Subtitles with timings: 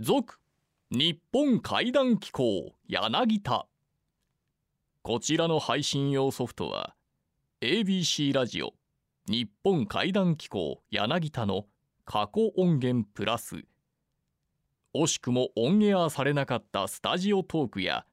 [0.00, 0.38] 続
[0.92, 3.66] 日本怪談機構柳田。
[5.02, 6.94] こちらの配信用ソフトは
[7.62, 8.74] ABC ラジオ
[9.28, 11.66] 日本怪談機構柳田の
[12.04, 13.64] 過去音源プラス。
[14.94, 18.06] 惜しくもオンエアされなかったスタジオトークや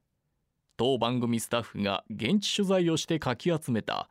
[0.76, 4.08] 当番組スタッフが現地取材をしてかき集めた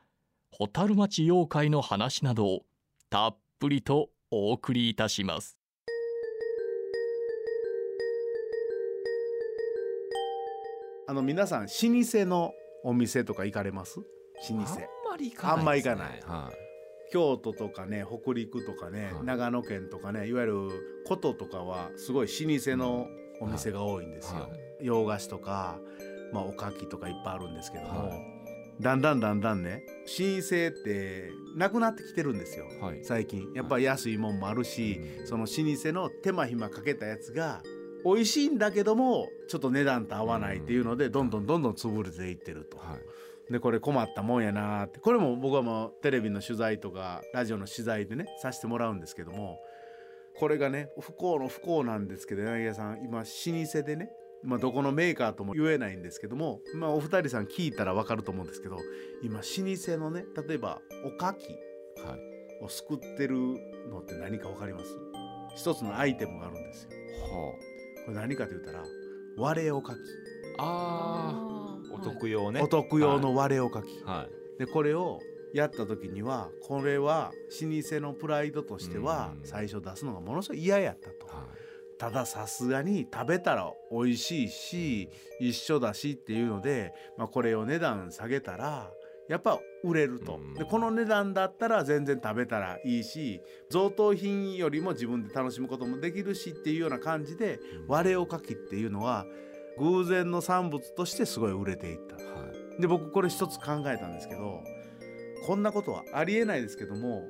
[0.57, 2.65] 蛍町妖怪の話などを
[3.09, 5.57] たっぷりとお送りいたします。
[11.07, 12.51] あの皆さん老舗の
[12.83, 13.99] お店とか行かれます？
[13.99, 14.05] 老
[14.57, 14.63] 舗。
[14.63, 16.21] あんまり行かないね、あんま行かない。
[16.25, 17.11] はい。
[17.11, 19.23] 京都とかね北陸とかね、はい。
[19.23, 20.69] 長野県とかねいわゆる
[21.07, 23.07] 古都とかはすごい老舗の
[23.39, 24.47] お店が多いんですよ、は
[24.81, 24.85] い。
[24.85, 25.77] 洋菓子とか、
[26.33, 28.19] まあ、おかきとかいっぱいあるんですけども、は
[28.81, 29.83] だんだんだんだんね
[30.19, 33.05] 老舗ってなくなってきてるんですよはい。
[33.05, 33.53] 最近。
[33.53, 35.27] やっぱ安いもんもあるし、うん。
[35.27, 37.61] その老舗の手間暇かけたやつが
[38.05, 42.77] 美味しいんだけどもちょっと値段と合わないっていうので、どんどんどんどん潰れていってると。
[42.77, 42.97] は
[43.49, 43.51] い。
[43.51, 44.99] でこれ困ったもんやなーって。
[44.99, 49.59] これも僕はもうテレビの取材とかラジオの取材でねさせてもらうんですけども
[50.37, 54.09] これがね不幸の不幸なんですけど柳家さん今老舗でね
[54.43, 58.77] まあ、どこのメーカーとも言えないんですけども、まあ、お二人さん聞いたら分かると思うんですけど
[59.23, 61.47] 今老舗のね例えばおかき
[62.05, 62.63] はい。
[62.63, 63.35] を作ってる
[63.89, 64.85] のって何か分かります？
[65.55, 66.89] 一つのアイテムがあるんですよ。
[66.89, 67.53] は
[68.05, 68.83] これ何かと言ったら
[69.37, 69.97] 割れおかき、
[70.57, 71.93] ああー。
[71.93, 72.61] お得用ね。
[72.61, 74.03] お得用の割れおかき。
[74.03, 74.59] はい。
[74.59, 75.19] でこれを
[75.53, 79.47] やった時にはこれは老舗のプライドとしてはうん。
[79.47, 81.27] 最初出すのがものすごい嫌やったと。
[81.27, 81.45] は
[81.97, 88.91] たださすがに食べたら美味しいし一緒だしっていうので、まあ、これを値段下げたら
[89.27, 90.35] やっぱ売れると。
[90.35, 90.53] うん。
[90.53, 99.25] でこの値段だったら全然食べたらいいし贈答品よりも自分で楽しむこともできるしっていうような感じで割れおかきっていうのは
[99.77, 102.15] 偶然の産物としてすごい売れていった。
[102.21, 102.81] いはい。
[102.81, 104.63] で僕これ一つ考えたんですけど
[105.45, 107.23] こんなことはありえないですけども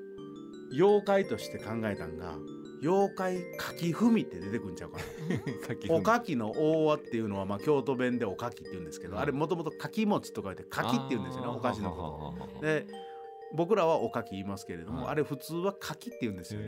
[0.72, 2.38] 妖怪として考えたんが
[2.82, 5.06] 妖怪かき踏みって出てくるんちゃうかな。
[5.96, 11.48] おかきの大輪っていうのはまあ京都弁でおかきって言うんですけど、はいあれもともとかき餅とか言ってかきって言うんですよね。
[11.48, 12.62] お菓子のこと。
[12.62, 12.86] で
[13.54, 15.12] 僕らはおかき言いますけれども、はい。
[15.12, 16.62] あれ普通はかきって言うんですよ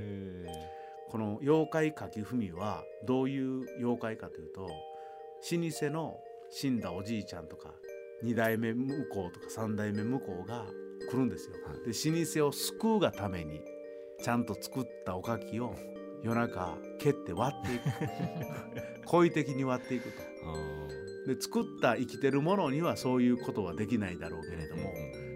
[1.09, 6.19] この妖怪かき踏みはどういう妖怪かというと老舗の
[6.49, 7.73] 死んだおじいちゃんとか
[8.23, 10.65] 2代目向こうとか3代目向こうが
[11.09, 11.55] 来るんですよ。
[11.65, 11.91] はい。
[11.91, 13.61] で老舗を救うがために
[14.21, 15.75] ちゃんと作ったおかきを
[16.27, 17.83] 夜中蹴って割っていく
[19.07, 20.21] 故意的に割っていくと。
[21.33, 24.93] で作った生きてるものにはそういうことはできないだろうけれども、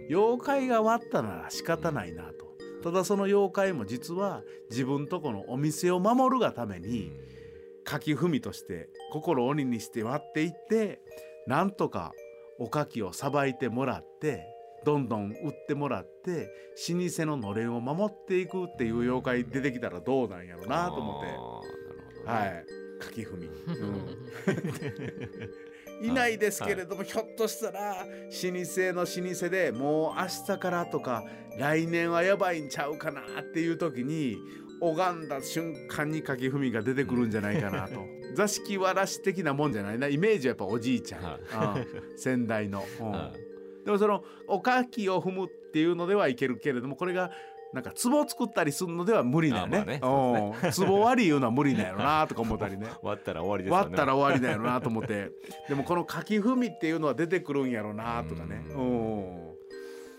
[0.09, 2.51] 妖怪が割ったなら仕方ないなと。
[2.83, 7.11] ただその妖怪も実は自分とこのお店を守るがために、
[7.83, 11.01] かき踏みとして心を鬼にして割っていって
[11.47, 12.13] なんとか
[12.59, 14.45] おかきをさばいてもらって
[14.83, 16.49] どんどん売ってもらって
[16.89, 22.29] 老舗ののれんを守っていくっていう妖怪出てきたらどうなんやろうなと思って。
[22.29, 22.65] はい。
[23.01, 23.51] かき踏み、う
[26.03, 28.11] ん、 いないですけれども、ひょっとしたら老舗
[28.93, 31.25] の老舗でもう明日からとか
[31.57, 34.37] 来年はやばいんちゃうかなっていう時に
[34.79, 38.05] 拝んだ瞬間にかき踏みが出てくるんじゃないかなと。
[38.33, 40.07] 座敷わらし的なもんじゃないな。
[40.07, 41.39] イメージはやっぱおじいちゃん、は
[41.77, 41.81] い。
[41.81, 42.17] うん。
[42.17, 43.11] 先代の、うん。
[43.11, 43.50] はい
[43.85, 47.31] でもそのおかきを踏むっていうのではいけるけれどもこれが
[47.73, 49.85] なんか壺作ったりするのでは無理だよね。
[49.85, 52.87] ね壺割りいうのは無理だよなとか思ったりね。
[53.01, 55.31] 割ったら終わりですよね割ったら終わりだよなと思って。
[55.69, 58.65] でもこのかき踏みっていうのは出てくるんやろなとかね。
[58.69, 59.50] ううん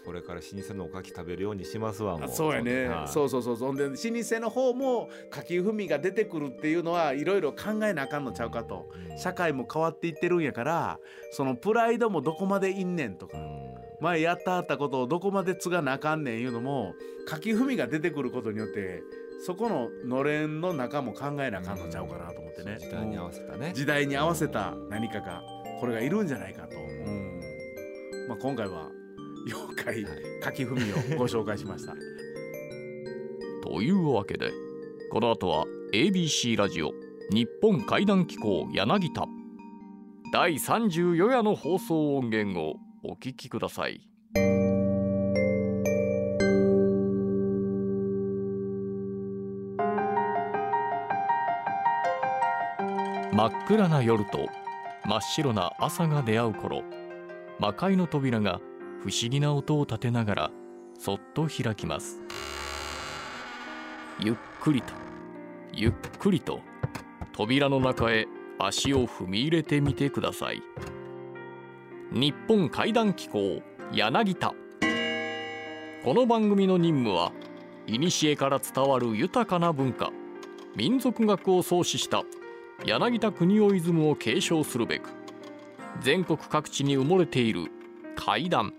[0.05, 3.09] これから老舗のおかき食べるようにしますわもあそうやね、はい。
[3.09, 8.91] そうそうそうそんで老舗の方もかき踏みが出てくるっていうのはいろいろ考えなあかんのちゃうかと。
[9.11, 9.19] うん。
[9.19, 10.99] 社会も変わっていってるんやから
[11.33, 13.39] そのプライドもどこまでいんねんとか。
[13.39, 13.75] うん。
[14.01, 16.95] 前やったはったことをどこまで継がなあかんねんいうのも
[17.29, 19.03] 書き踏みが出てくることによって
[19.47, 23.69] そこののれんの中も考えなあかんのちゃうかなと思ってね、時代に合わせたね。
[23.69, 23.75] うん。
[23.75, 25.43] 時代に合わせた何かが
[25.81, 26.77] これがいるんじゃないかと、
[28.29, 28.89] まあ、今回は
[29.47, 30.23] 妖怪はい。
[30.45, 31.95] 書き踏みをご紹介しました。
[33.63, 34.53] というわけで
[35.11, 36.93] この後は ABC ラジオ
[37.31, 39.27] 日本怪談機構柳田。
[40.33, 44.01] 第34夜の放送音源をお聞きください。
[53.35, 54.47] 真っ暗な夜と
[55.05, 56.83] 真っ白な朝が出会う頃
[57.59, 58.61] 魔界の扉が
[59.03, 60.51] 不思議な音を立てながら
[60.97, 62.21] そっと開きます。
[64.21, 64.93] ゆっくりと
[65.73, 66.61] ゆっくりと
[67.33, 68.29] 扉の中へ
[68.61, 70.63] 足を踏み入れてみてください。
[72.13, 73.61] 日本怪談機構
[73.93, 74.55] 柳田。
[76.05, 77.33] この番組の任務は
[77.89, 80.13] 古から伝わる豊かな文化
[80.77, 82.23] 民族学を創始した
[82.85, 85.11] 柳田国夫イズムを継承するべく
[86.01, 87.67] 全国各地に埋もれている
[88.15, 88.75] 怪談。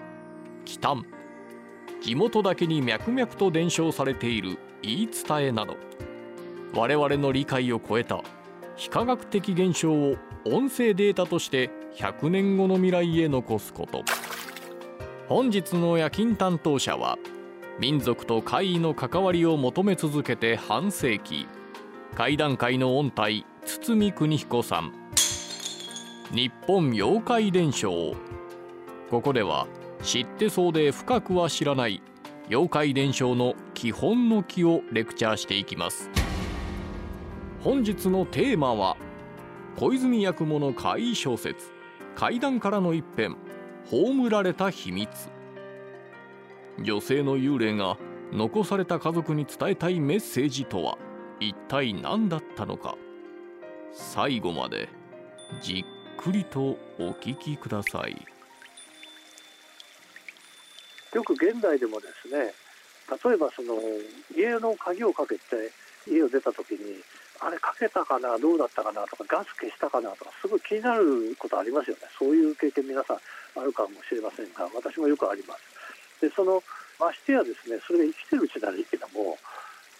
[0.65, 1.05] 奇談
[2.01, 5.77] 地元だけに脈々と伝承されている言い伝えなど。
[6.75, 8.21] 我々の理解を超えた
[8.75, 10.15] 非科学的現象を
[10.45, 14.03] 音声データとして100年後の未来へ残すこと。
[15.29, 17.17] 本日の夜勤担当者は
[17.79, 21.47] 民族と怪異の関わりを求め続けて半世紀。
[22.15, 24.91] 怪談界の音体堤邦彦さん。
[26.31, 28.15] 日本妖怪伝承。
[29.09, 29.67] ここでは
[30.03, 32.01] 知ってそうで深くは知らない
[32.49, 36.09] 妖怪伝承の基本の木をレクチャーしていきます。
[37.61, 38.97] 本日のテーマは
[39.77, 41.71] 小泉八雲の怪異小説
[42.15, 43.37] 怪談からの一編
[43.89, 45.09] 葬られた秘密。
[46.81, 47.97] 女性の幽霊が
[48.33, 50.97] 残された家族に伝えたいメッセージとは
[51.39, 52.97] 一体何だったのか。
[53.93, 54.89] 最後まで
[55.61, 58.32] じっくりとお聞きください。
[61.13, 62.53] よく現代でもですね
[63.09, 63.77] 例えばその
[64.35, 65.71] 家の鍵をかけて
[66.07, 66.99] 家を出た時に
[67.39, 72.07] あれかけたかなどうだったかなとかガス消したかなとかすごい気になることありますよね。
[72.17, 73.17] そういう経験皆さん
[73.59, 75.61] あるかもしれませんが私もよくあります。
[76.21, 76.63] でその
[76.99, 79.37] ましてやですねそれが生きてるうちならいいけども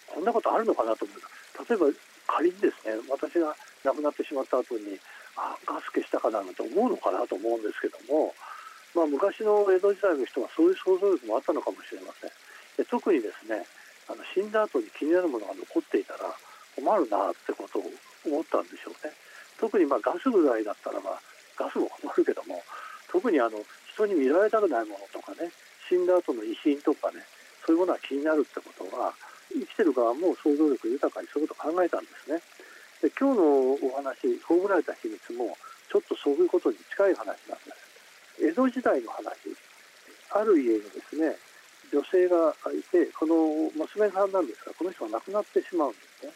[0.07, 1.19] こんなことあるのかなと思う。
[1.67, 4.97] 例えば仮にですね私が亡くなってしまった後に
[5.35, 8.33] あガス消したかななんて思うのかなと思うんですけども、
[8.93, 12.31] まあ、昔の江戸時代の人はそういう想像力もあったのかもしれません。
[12.77, 13.65] で特にですね
[14.09, 16.29] あの死んだ後に気になるものが残っていたら
[16.75, 17.85] 困るなってことを
[18.25, 19.13] 思ったんでしょうね。
[19.59, 21.21] 特にまあガスぐらいだったらまあ
[21.57, 22.61] ガスも困るけども
[23.09, 23.57] 特にあの
[23.93, 25.49] 人に見られたくないものとかね
[25.89, 27.21] 死んだ後の遺品とかね
[27.65, 29.13] そういうものは気になるってことは
[29.53, 32.41] 生きてる側も想像力豊かにそういうことを考えたんですね。
[33.01, 33.43] で今日の
[33.73, 35.55] お話葬られた秘密も
[35.91, 37.82] ちょっとそういうことに近い話なんです。
[38.43, 39.23] 江戸時代の話。
[40.35, 41.37] ある家にですね
[41.93, 46.33] 女性がいてこの娘さんなんですがこの人が亡くなってしまうんですね。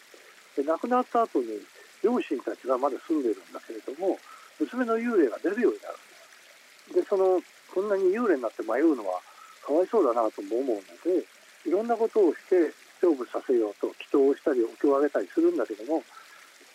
[0.56, 1.59] で亡くなった後に
[2.04, 4.18] 両親たちがまだ住んでるんだけれども
[4.59, 7.01] 娘の幽霊が出るようになるんです。
[7.01, 7.42] でその
[7.74, 9.19] こんなに幽霊になって迷うのは
[9.65, 11.25] かわいそうだなとも思うので
[11.65, 12.71] いろんなことをして
[13.01, 16.03] 成仏させようと祈祷をしたりお経をあげたりするんだけども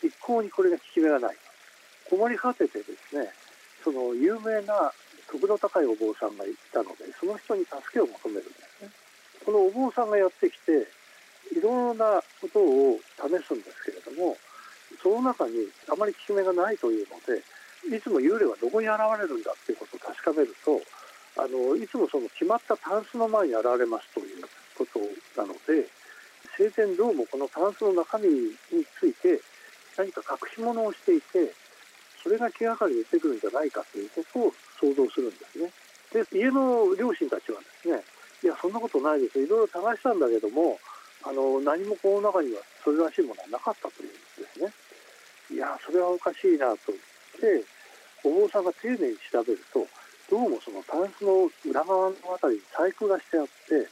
[0.02, 1.37] 一向にこれが効き目がない。
[2.11, 3.31] 困り果ててですね
[3.82, 4.93] その有名な
[5.32, 8.90] 徳の高いお坊さんがいたのでその人に助けを求めるんですね。
[9.44, 10.87] このお坊さんがやってきて
[11.56, 14.37] いろんなことを試すんですけれども
[15.02, 20.79] その中にあまり効き目がないというのでいつも幽霊はどこに現れるんだっていうことを確かめると
[21.40, 24.44] あのいつもその決まったタンスの前に現れますという
[24.76, 25.00] こと
[25.40, 25.88] なので
[26.56, 28.55] 生前どうもこのタンスの中身に
[29.00, 29.40] ついて
[29.96, 31.52] 何か隠し物をしていて
[32.23, 35.71] それが気がかりで出てくるんじゃないかということを想像するんですね。
[36.13, 38.03] で家の両親たちはですね
[38.45, 40.79] いやそんなことないですいろいろ探したんだけども
[41.25, 44.73] あの何もこの中にはそれらしいものはなかったというんですね。
[45.51, 46.93] いやそれはおかしいなと
[47.41, 47.65] 言って
[48.25, 49.87] お坊さんが丁寧に調べると
[50.31, 53.87] どうもそのタンスの裏側のあたりに細工がしてあって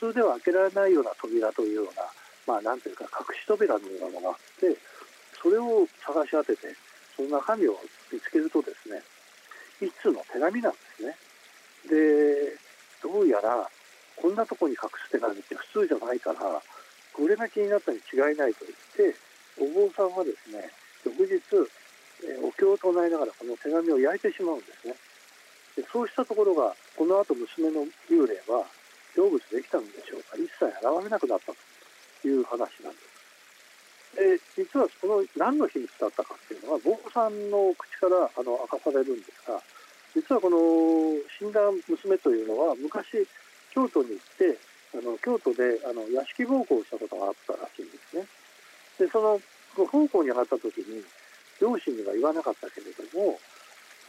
[0.00, 2.02] 普通では開けられないような扉というような
[2.46, 4.76] まあなんていうか隠し扉のようなものがあって
[5.40, 6.74] それを探し当てて
[7.16, 7.78] その中身を
[8.12, 9.02] 見つけるとですね
[9.80, 11.16] 一通の手紙なんですね。
[11.88, 12.56] で
[13.02, 13.68] どうやら
[14.16, 16.62] こんなとこに隠す手紙って普通じゃないから
[17.12, 18.64] これが気になったに違いないと
[18.96, 19.18] 言って
[19.58, 20.70] お坊さんはですね
[21.04, 21.34] 翌日、
[22.22, 24.94] えお経を唱えながらこの手紙を焼いてしまうんですね。
[25.76, 28.64] でそうしたところがこの後娘の幽霊は
[29.16, 30.36] 成仏できたのでしょうか。
[30.36, 31.52] 一切現れなくなった
[32.22, 33.11] という話なんです。
[34.14, 39.60] で実はその何の秘密だったかっていうのは坊さんの口からあの明かされるんですが
[40.14, 40.58] 実はこの
[41.38, 43.24] 死んだ娘というのは昔
[43.72, 44.58] 京都に行って
[44.92, 48.26] あの京都であの屋敷奉公をしたことがあったらしいんですね。
[48.98, 49.40] でその
[49.74, 51.02] 奉公に上がった時に
[51.60, 53.38] 両親には言わなかったけれども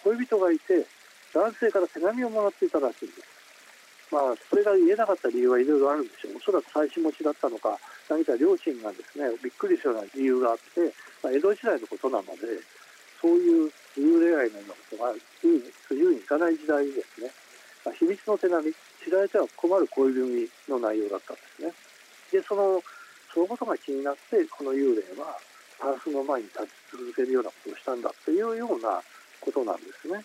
[0.03, 0.86] 恋人がいて
[1.33, 3.32] 男性から手紙をもらっていたらしいんです。
[4.13, 6.38] まあ、それが言えなかった理由はいろいろあるんでしょう。
[6.38, 7.74] おそらく妻子持ちだったのか、
[8.08, 10.86] 何か両親がですね、びっくりするような理由があって、
[11.25, 12.62] まあ、江戸時代のことなので、
[13.17, 17.32] そういう幽霊愛のようなことが言うにいかない時代にですね、
[17.84, 18.70] まあ、秘密の手紙、
[19.03, 21.74] 知られては困る恋文の内容だったんですね。
[22.32, 22.84] で、その、
[23.34, 25.34] そのことが気になって、この幽霊は
[25.82, 29.01] タンスの前に立ち続けるようなことをしたんだというような
[29.41, 30.22] ことなんですね。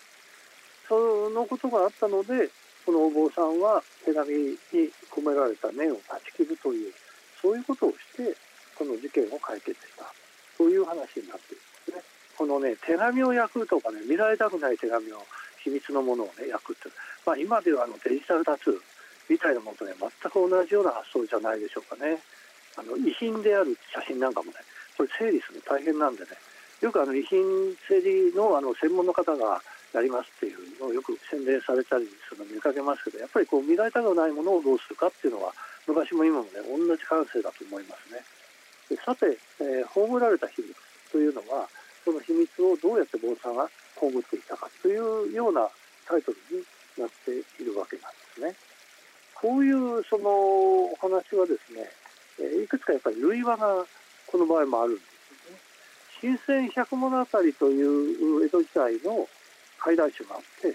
[0.87, 2.49] そのことがあったので
[2.89, 6.91] このお坊さんは手紙に込められた念を断ち切るという
[7.39, 8.33] そういうことをして
[8.73, 10.09] この事件を解決した
[10.57, 12.01] という話になっているんですね。
[12.33, 15.21] このね手紙を焼くとかね見られたくない手紙を
[15.61, 16.89] 秘密のものをね焼くって、
[17.29, 18.79] まあ、今ではあのデジタルタトゥー
[19.29, 22.17] みたいなものとね全く同じような発想じゃないでしょうかね。
[22.73, 24.57] あの遺品である写真なんかもね
[24.97, 26.33] これ整理するの大変なんでね
[26.81, 27.37] よくあの遺品
[27.85, 29.61] 整理のあの専門の方が
[29.93, 35.53] やりますっていうのをよく宣伝されたりするの見かけますけどやっぱりこう見られたくないものをどうするかっていうのは
[35.87, 38.21] 昔も今もね同じ感性だと思いますね。
[38.89, 40.73] でさて、えー、葬られた秘密
[41.11, 41.67] というのは
[42.05, 45.67] その秘密をどうやって坊さんが葬っていたかというような
[46.07, 46.63] タイトルに
[46.97, 47.31] なって
[47.61, 48.55] いるわけなんですね。
[49.33, 51.89] こういうそのお話はですね、
[52.39, 53.85] えいくつかやっぱり類話が
[54.27, 55.01] この場合もあるんで
[56.19, 56.37] すよね。
[56.37, 57.81] 新鮮百物語とい
[58.41, 59.27] う江戸時代の
[59.89, 60.69] 解談集があって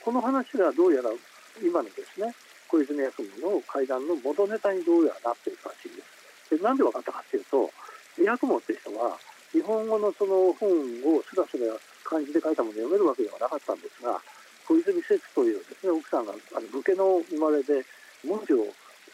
[0.00, 1.12] この話がどうやら
[1.60, 2.32] 今のですね
[2.68, 3.12] 小泉八
[3.44, 6.02] 雲の会談の元ネタにどうやらなっているらしいんで
[6.48, 6.56] す。
[6.56, 7.68] でなんで分かったかっていうと
[8.24, 9.20] 八雲って人は
[9.52, 10.72] 日本語のその本
[11.04, 11.76] をすらすら
[12.08, 14.16] 漢字で書いたものを読めるわけではなかったんですが
[14.64, 17.84] 小泉節というですね奥さんがあの武家の生まれで
[18.24, 18.64] 文字を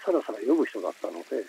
[0.06, 1.42] さらさら読む人だったので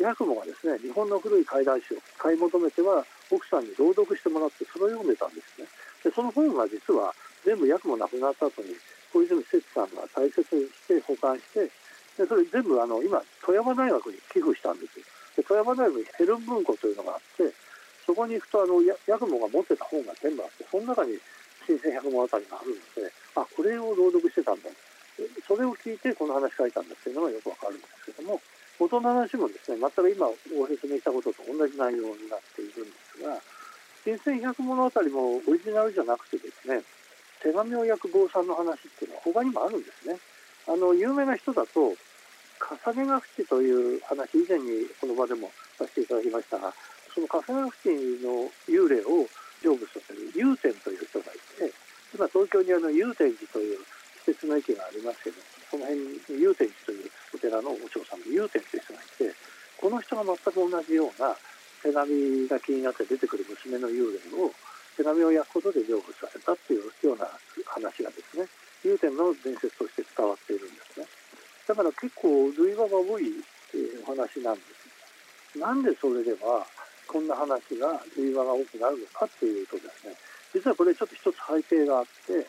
[0.00, 5.68] 八雲がですね日本の古い怪談集を買い求めては奥さんに朗読してもらってそれを読んでたんですね。
[6.02, 8.74] でその本が実は全部役もなくなった後に
[9.12, 11.70] 小泉節さんが大切にして保管して
[12.16, 14.98] でそれ全部あの今富山大学に寄付したんです
[15.36, 17.52] で富山大学にヘルン文庫というのがあって
[18.06, 21.18] そこに行くとあの八雲が持ってた本が全部あってその中に
[21.66, 24.68] 新鮮百物語があるのであこれを朗読してたんだ。
[25.46, 28.40] それを聞いてこの話書いたんだっていうのがよくわかるんですけども
[28.80, 30.26] 元の話もですね全く今
[30.58, 33.38] ご説明したことと同じ内容になっているんですが
[34.02, 36.82] 新鮮百物語もオリジナルじゃなくてですね
[37.44, 40.16] 手紙を焼く坊さんの話っていうのは他にもあるんですね。
[40.66, 41.92] あの有名な人だと
[42.88, 46.72] 重ねが淵という話以前にこの場でもさせていただきましたが
[47.12, 47.92] その重ねが淵
[48.24, 49.28] の幽霊を
[49.60, 51.68] 成仏させる祐天という人がいて
[52.16, 53.78] 今東京にあの祐天寺という
[54.24, 55.36] 施設の駅がありますけど
[55.68, 59.36] その辺に祐天寺というお寺のお嬢さんの祐天という人がいて
[59.76, 61.36] この人が全く同じような
[61.84, 64.48] 手紙が気になって出てくる娘の幽霊を
[64.96, 67.26] 手紙を焼くことで成仏させたっていうような
[67.66, 68.46] 話がですね
[68.84, 71.06] 祐天の伝説として伝わっているんですね。
[71.66, 73.32] だから結構類話が多い、
[73.72, 74.60] えお話なんで
[75.54, 75.58] す。
[75.58, 76.66] なんでそれでは
[77.06, 80.14] こんな話が類話が多くなるのかっていうとですね
[80.52, 82.46] 実はこれちょっと一つ背景があって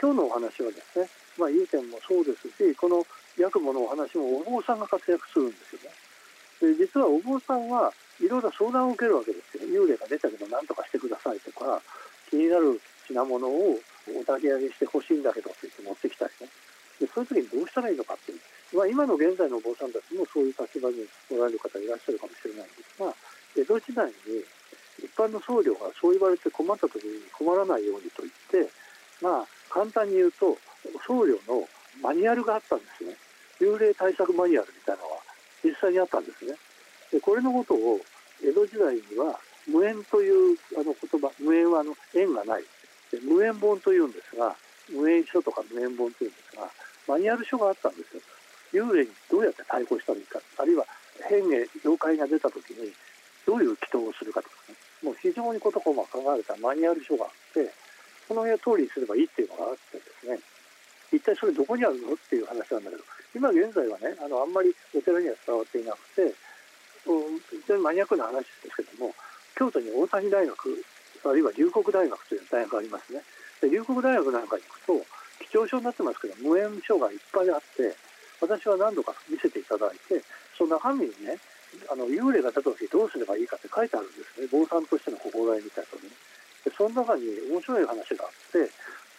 [0.00, 3.04] 今日のお話はですねまあ祐天もそうですしこの
[3.36, 6.74] 八雲のお話もお坊さんが活躍するんですよね。
[6.74, 9.68] で実はお坊さんはいろいろ相談を受けるわけですよ。
[9.68, 11.80] 幽霊が出たけど何とかしてくださいとか
[12.30, 16.48] 気になる品物をお焚き上げしてほしいんだけどって言って持ってきたりね。
[17.00, 18.40] でそういう時にどうしたらいいのかっていう、
[18.76, 23.12] まあ、今の現在のお坊さんたちもそういう立場におられる方いらっしゃるかもしれないんですが
[23.52, 24.14] 江戸時代に
[25.04, 28.72] 一般の僧侶がそう言われて困った時に困らないようにと言って
[29.20, 30.56] まあ簡単に言うと
[31.06, 31.68] 僧侶の
[32.00, 33.16] マニュアルがあったんですね。
[33.60, 35.20] 幽霊対策マニュアルみたいなのは
[35.64, 36.52] 実際にあったんですね。
[37.12, 38.00] でこれのことを
[38.44, 42.62] 江戸時代には無縁というあの言葉無縁はあの縁がない。
[43.12, 44.54] で無縁本というんですが
[44.92, 46.68] 無縁書とか無縁本というんですが
[47.08, 48.22] マニュアル書があったんですよ。
[48.72, 50.84] 幽霊にどうやって対抗したらいいかあるいは
[51.28, 51.48] 変化
[51.84, 52.92] 妖怪が出た時に
[53.46, 54.74] どういう祈祷をするかとかね。
[55.02, 57.70] もう非常に事細かく書かれたマニュアル書があって
[58.26, 60.38] その辺を通りにすればいいっていうのがあってですね。
[61.12, 62.14] 一体それどこにあるの？
[62.14, 63.02] っていう話なんだけど
[63.34, 66.34] 今現在はねあのあんまりお寺には伝わっていなくて
[67.06, 69.14] 非常にマニアックな話ですけども
[69.54, 70.84] 京都に大谷大学
[71.24, 73.22] あるいは龍谷大学という大学がありますね。
[73.60, 75.06] で龍谷大学なんかに行くと
[75.50, 77.94] 貴重書になってますけど無縁書がいっぱいあって
[78.40, 80.22] 私は何度か見せていただいて
[80.56, 81.38] その中身にね
[81.90, 84.46] あの幽霊が出た時どうすればいいかって書いてあるんですね。
[84.50, 86.14] 坊さんとしての心得みたいなのね
[86.64, 88.70] でその中に面白い話があって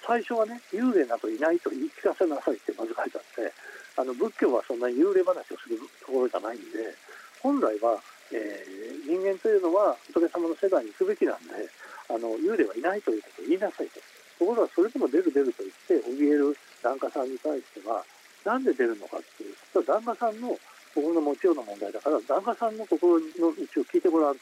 [0.06, 3.54] 最初はね幽霊などいないと言い聞かせなさいってまず書いてあって
[3.98, 6.94] あの仏教はそんなに幽霊話をするところじゃないんで
[7.42, 8.00] 本来は、
[8.32, 11.54] えー、人間というのは仏様の世界に行くべきなんで
[12.10, 14.00] あの幽霊はいないということを言いなさいと。
[14.38, 18.06] ところがそれでも出る出ると言って怯える檀家さんに対しては
[18.46, 20.56] なんで出るのかっていうと檀家さんの
[20.94, 23.54] 心の持ちようの問題だから檀家さんの心の道を
[23.90, 24.40] 聞いてごらんで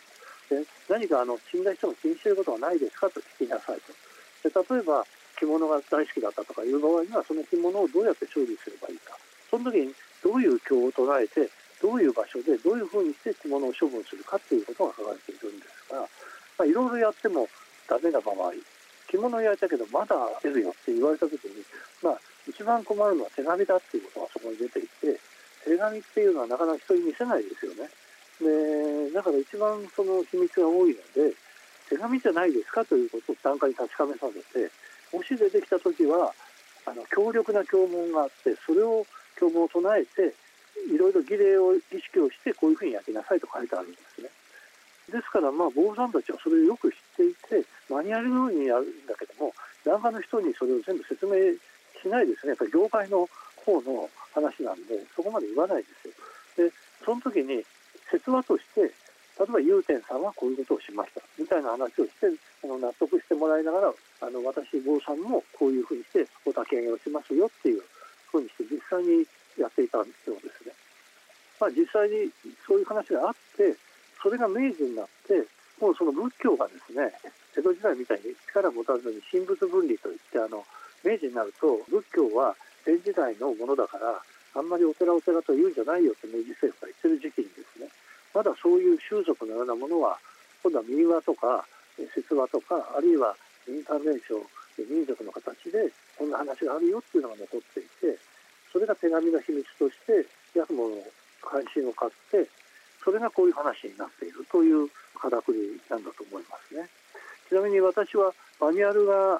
[0.89, 3.09] 何かあの死んだ人が気にしてることはないですか？
[3.09, 3.79] と聞きなさい
[4.43, 4.51] と。
[4.51, 5.05] で例えば
[5.39, 9.17] 着物が大好きだったとかいう場合にはその着物をどうやって処理すればいいか。
[9.49, 11.49] その時にどういう経を唱えて
[11.81, 16.07] どういう場所でどういうふうにして着物を処分するかっていうことが書かれているんですが
[16.57, 17.47] まあ、いろいろやっても
[17.87, 18.53] ダメな場合
[19.09, 21.63] 着物を焼いたけどまだ出るよって言われた時に、
[22.01, 25.19] まあ、一番困るのは手紙だっていうことがそこに出ていて
[25.63, 27.89] 手紙っていうのはなかなか人に見せないですよね。
[28.41, 31.33] でだから一番その秘密が多いので
[31.89, 34.71] 手紙じゃないですかということを段階に確かめさせて
[35.13, 36.33] もし出てきた時は
[36.85, 39.05] あの強力な教文があってそれを
[39.39, 40.35] 教文を唱えて
[40.93, 44.29] いろいろ儀礼を儀式をしてこういうふうに焼きなさいと書いてあるんですね。
[45.11, 49.53] ですからまあ坊さんたちはそれをよく知っていてマニュアルのようにやるんだけども
[49.85, 51.33] 檀家の人にそれを全部説明
[52.01, 53.29] しないですねやっぱり業界の
[53.65, 56.13] 方の話なんでそこまで言わないですよ。
[56.57, 56.73] で
[57.05, 57.63] その時に
[58.09, 58.81] 説話として
[59.37, 62.31] 例えば祐天さんはこういうことをしましたみたいな話をして
[62.63, 67.83] あの納得してもらいながらあの私坊さんもこういうふうにしてお焚き上げをしますよっていう
[68.31, 69.25] ふうにして実際に
[69.57, 70.31] やっていたよです
[70.67, 70.73] ね。
[71.59, 72.29] まあ、実際に
[72.67, 73.75] そういう話があって
[74.21, 75.47] それが明治になって
[75.79, 77.11] もうその仏教がですね
[77.57, 80.65] 江戸時代みたいに力を持たずに神仏分離といってあの
[81.03, 84.19] 明治になると仏教は明治時代のものだから
[84.55, 87.87] あんまりお寺お寺と言うんじゃないよって明治政府が言ってる時期にですね
[88.33, 90.19] まだそういう習俗のようなものは
[90.63, 91.63] 今度は民話とか
[91.95, 93.35] 説話とかあるいは
[93.67, 94.43] インターネーション
[94.91, 98.19] 民族の形でこんな話があるよっていうのが残っていて
[98.75, 100.99] それが手紙の秘密としてヤクモの
[101.39, 102.43] 関心を買って
[102.99, 106.83] それがこういう話になっているというからくりなんだと思いますね。
[107.47, 109.39] ちなみに私はマニュアルが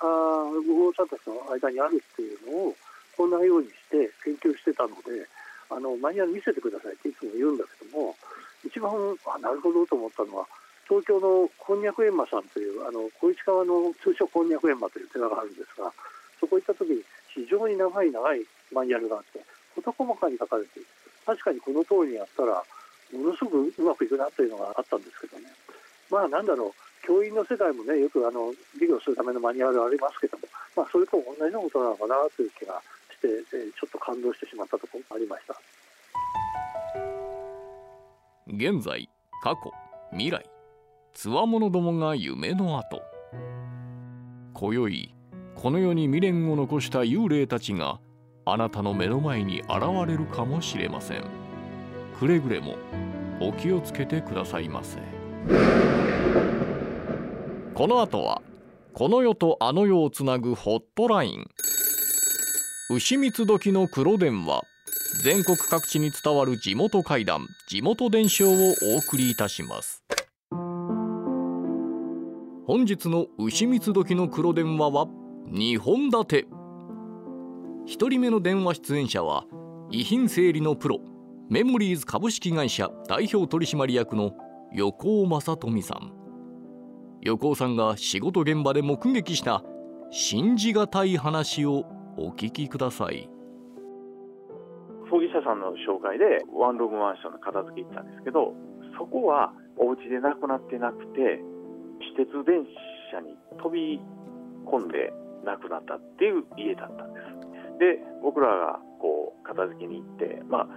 [0.63, 2.75] ごさんたちの間にあるっていうのを
[3.19, 5.27] こんなようにして研究してたので
[5.67, 8.15] あのマニュアル見せてくださいっていつも言うんだけども
[8.63, 8.95] 一番
[9.27, 10.47] あなるほどと思ったのは
[10.87, 15.91] 東京のこんにゃく閻魔さんというあの小市川の通称こんにゃく閻魔という寺があるんですが
[16.39, 17.03] そこ行った時に
[17.35, 18.39] 非常に長い長い
[18.75, 19.39] マニュアルがあって
[19.75, 20.87] 事細かに書かれている。
[21.25, 22.61] 確かにこの通りにやったら
[23.15, 25.47] ものすごくうまくいくなというのがあったんですけどね。
[26.11, 26.73] まあなんだろう
[27.05, 30.43] 教員の世界もねよくあの授業するためのマニュアルありますけども、
[30.75, 32.81] まあ、それと同じようなことなのかなという気が
[33.13, 35.55] して、えちょっと感動してしまったところもありました。
[38.47, 39.09] 現在
[39.43, 39.71] 過去
[40.11, 40.45] 未来
[41.13, 43.01] つわものどもが夢の後。
[44.53, 45.13] 今宵
[45.55, 47.99] この世に未練を残した幽霊たちが
[48.47, 51.23] あなたの目の前に現れるかもしれません。
[52.19, 52.75] くれぐれも
[53.41, 54.99] お気をつけてくださいませ。
[57.73, 58.43] この後は
[58.93, 61.47] この世とあの世をつなぐホットライン。
[62.91, 64.61] 牛蜜時の黒電話。
[65.23, 67.47] 全国各地に伝わる地元怪談。
[67.67, 70.03] 地元伝承をお送りいたします。
[72.67, 75.07] 本日の牛蜜時の黒電話は
[75.47, 76.54] 2本立て。
[77.85, 79.45] 1人目の電話出演者は
[79.91, 80.99] 遺品整理のプロ
[81.51, 84.31] メモリーズ株式会社代表取締役の
[84.73, 86.11] 横尾正富さん。
[87.21, 89.63] 横尾さんが仕事現場で目撃した
[90.09, 91.85] 信じがたい話を
[92.17, 93.29] お聞きください。
[95.11, 98.55] 葬儀社さんの紹介でワンルームマンションの片付け行ったんですけど
[98.97, 101.39] そこはお家で亡くなってなくて
[102.01, 102.65] 私鉄電
[103.13, 104.01] 車に飛び
[104.65, 105.13] 込んで
[105.45, 107.34] 亡くなったっていう家だったんです。
[107.77, 110.67] で僕らがこう片付けに行って、まあ、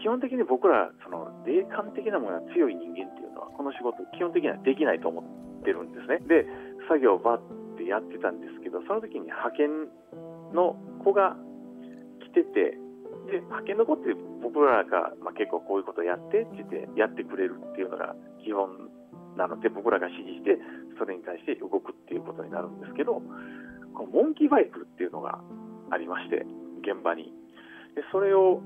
[0.00, 6.20] 基本的に僕らその霊感的なものが強い人間っていうのはこの仕事基本的にはできないと思ってるんですね。
[6.28, 6.46] で
[6.88, 9.68] 作業をバッてやってたんですけどその時に派遣
[10.54, 11.36] の子が
[12.22, 12.78] 来てて
[13.26, 18.88] で派遣の子って僕らが、まあ、結構こういうことやってって言ってやってくれるっていうのが基本
[19.36, 20.58] なので僕らが指示して
[20.98, 23.20] それに対して動くっていうことになるんですけど
[23.94, 25.40] このモンキーバイクっていうのが
[25.90, 26.46] ありまして
[26.82, 27.32] 現場に。
[27.94, 28.60] でそれを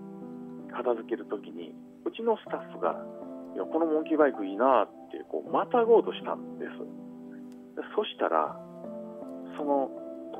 [0.72, 2.96] 片付けるときにうちのスタッフが
[3.54, 6.78] いやこのモンキーバイクいいなってこうまたごうとしたんです。
[7.76, 8.56] でそしたら
[9.56, 9.90] その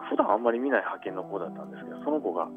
[0.09, 2.49] 普段あんまり見ない派遣の子だったんですけどその子が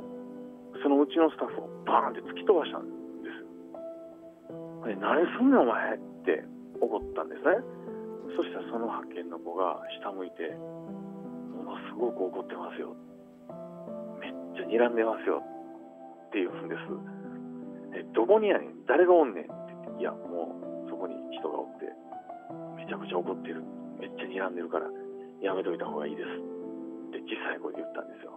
[0.81, 2.85] そのうちのスタッフをバーンって突き飛ばしたん
[3.21, 4.89] です。
[4.89, 6.43] で何すんねんお前って
[6.81, 7.61] 怒ったんですね。
[8.35, 12.95] そしたらその派遣の子が下向いてものすごく怒ってますよ。
[14.63, 17.99] ちゃ睨んでますよって言うんです。
[17.99, 18.85] え、どこにやねん？
[18.87, 19.51] 誰がおんねんって
[19.91, 20.55] って、いや、も
[20.87, 21.91] うそこに人がおって、
[22.79, 23.61] めちゃくちゃ怒ってる。
[23.99, 24.87] めっちゃ睨んでるから、
[25.41, 26.27] やめといた方がいいです。
[26.27, 28.33] って小さい声で言ったんですよ。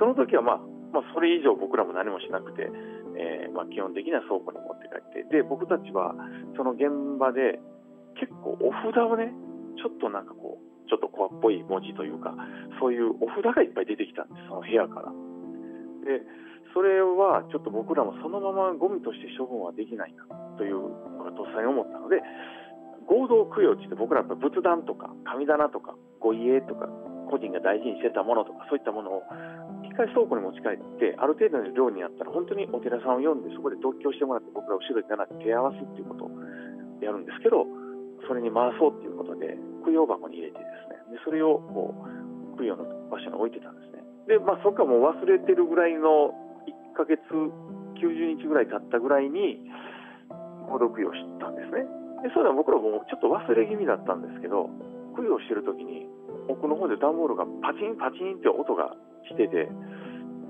[0.00, 0.60] その時はまあ、
[0.92, 2.70] まあ、それ以上僕らも何もしなくて、
[3.16, 6.14] えー、まあ、基本的には倉庫に持って帰って、で、僕たちは
[6.56, 7.60] その現場で
[8.18, 9.30] 結構お札をね、
[9.78, 12.34] ちょっとなんかこう、ちょっと怖っぽい文字というか、
[12.80, 15.12] そういうお札がいっぱい出てきたんです、その部屋から。
[16.04, 16.22] で、
[16.72, 20.26] それはちょっと僕らもそのままゴミとして処分はできないな
[20.58, 22.22] というのがとっさに思ったので、
[23.06, 26.88] 合同供養って言って僕らやっぱ仏壇とか神棚とかご家とか
[27.28, 29.22] 個人が大事にしてたものとかそういったものを
[29.84, 36.30] 一回倉庫に持ち帰ってある程度の量になったら本当にお寺さんを呼んでそこで独協してもらって僕ら後ろに並んで手合わすっていうことを
[37.04, 37.68] やるんですけど
[38.24, 43.83] それに回そうっていうことで供養箱に入れてですねでそれをこう供養の場所に置いてたんです。
[44.26, 46.32] でまあそっかもう忘れてるぐらいの
[46.94, 47.20] 1ヶ月
[48.00, 49.60] 90日ぐらい経ったぐらいに
[50.68, 51.84] 合同供養したんですね。
[52.24, 54.70] でそれは僕らもちょっと忘れ気味だったんですけど
[55.12, 56.08] 供養してる時に
[56.48, 58.96] 奥の方で段ボールがパチンパチンって音が
[59.28, 59.68] してて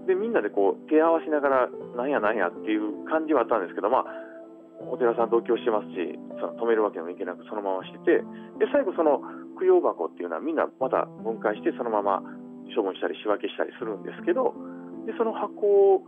[0.06, 4.06] でみんなでこう手合わしながらなんやなんやっていう感じはあったんですけどまあ
[4.86, 8.22] お寺さん同居してますしその止めるわけにもいけなくそのまましてて
[8.58, 9.18] で最後その
[9.58, 12.22] 供養箱っていうのはみんなまた分解してそのまま
[12.74, 14.54] 処分したり仕分けしたりするんですけど
[15.06, 16.04] でその箱を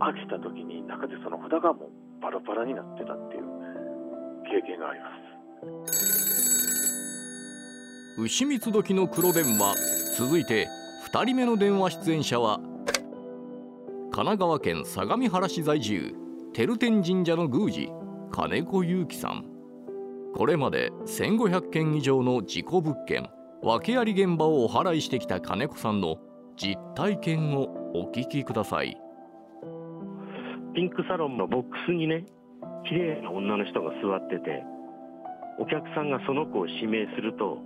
[0.00, 3.42] 開けた時に中でその札がもうバラバラになってたっていう
[4.44, 5.26] 経験があります。
[8.18, 9.74] 牛三つ時の黒電話
[10.16, 10.66] 続いて
[11.12, 12.60] 2人目の電話出演者は
[14.10, 16.14] 神奈川県相模原市在住
[16.54, 17.92] 照天神社の宮司
[18.32, 19.44] 金子祐樹さん。
[20.34, 23.28] これまで1500件以上の事故物件。
[23.66, 26.18] 訳あり現場をお祓いしてきた金子さんの
[26.56, 28.96] 実体験をお聞きください。
[30.72, 32.24] ピンクサロンのボックスにね
[32.88, 34.62] 綺麗な女の人が座ってて
[35.58, 37.58] お客さんがその子を指名すると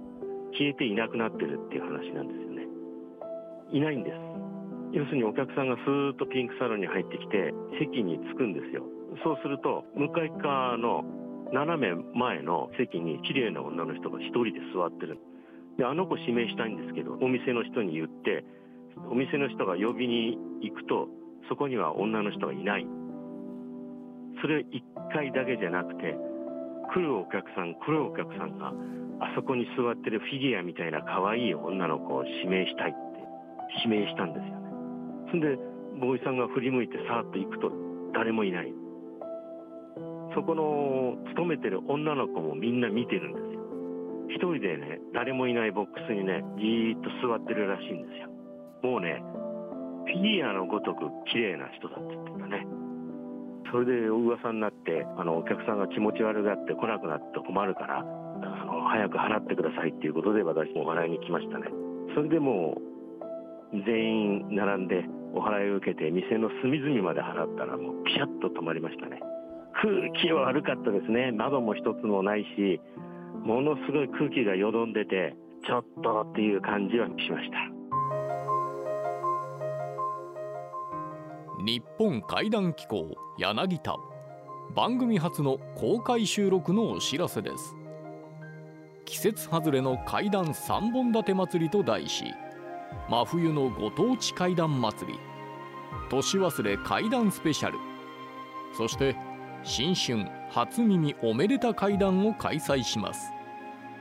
[0.53, 2.65] 消えていなくなってるっていう話なんですよね。
[3.73, 4.17] いないんです。
[4.97, 8.85] 要するにお客さんがスーッとピンクサロンに入ってきて席に着くんですよ。
[9.23, 11.05] そうすると向かい側の
[11.53, 15.21] 斜め前の席に綺麗な女の人が一人で座ってる。
[15.79, 18.45] であの子指名したいんですけどお店の人に言って
[19.11, 21.09] お店の人が呼びに行くと
[21.49, 22.87] そこには女の人がいない。
[24.41, 26.17] それ1回だけじゃなくて
[26.93, 28.73] 来るお客さん来るお客さんが
[29.21, 32.99] あそこに座ってるフィギュアみたいな可愛い女の子を指名したいって
[33.85, 34.61] 指名したんですよね。
[35.31, 35.59] そんで
[36.01, 37.71] ボーイさんが振り向いてさーっと行くと
[38.15, 38.73] 誰もいない。
[40.35, 43.50] そこの勤めてる女の子もみんな見てるんです。
[44.31, 48.31] 一人でね誰もいないボックスにねじーっと座ってるらしいんですよ。
[48.83, 49.23] もうね
[50.07, 52.67] フィギュアのごとく綺麗な人だって言ってたね。
[53.71, 58.03] それで噂になってあのお客さんが気持ち悪がって来なくなって困るからあ
[58.65, 61.67] の早く払ってくださいっていうことで私もお払いに来ましたね。
[62.15, 62.79] それでも
[63.73, 69.21] う全員並んでお払いを受けて店の隅々まで払ったらもうピシャッと止まりましたね。
[69.81, 71.31] 空気は悪かったですね。
[71.31, 72.81] 窓も一つもないし
[73.45, 75.35] ものすごい空気がよどんでて
[75.67, 77.81] ちょっとっていう感じはしました。
[81.65, 83.97] 日本怪談機構柳田。
[84.75, 87.77] 番組初の公開収録のお知らせです。
[89.05, 92.27] 季節外れの怪談3本立て祭りと題し
[93.09, 95.19] 真冬のご当地怪談祭り。
[96.09, 97.79] 年忘れ怪談スペシャル。
[98.73, 99.17] そして
[99.63, 103.33] 新春初耳おめでた怪談を開催します。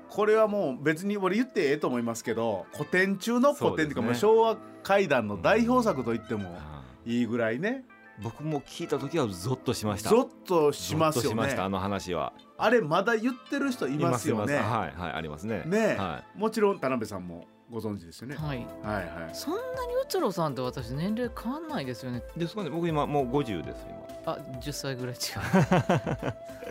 [0.08, 6.58] これはもう別に俺言ってええと思いますけど古典中の古典っていうか昭和怪談の代表作と言っても
[7.06, 7.86] いいぐらいね
[8.20, 10.10] 僕も聞いた時はゾッとしました。
[10.10, 11.28] ゾッとしますよね。
[11.28, 12.32] ゾッとしましたあの話は。
[12.58, 14.54] あれまだ言ってる人いますよね。
[14.54, 15.62] いますはいはいありますね。
[15.66, 16.00] ねえ。
[16.00, 18.36] はもちろん田辺さんもご存知ですよね。
[18.36, 18.58] はい。
[18.82, 19.34] はいはい。
[19.34, 22.22] そんなにうつろさんって私年齢変わんないですよね。
[22.36, 24.02] いですかね僕今もう50です今。
[24.34, 25.20] あ10歳ぐらい違う。